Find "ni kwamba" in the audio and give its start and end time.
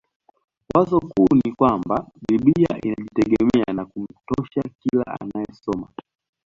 1.45-2.07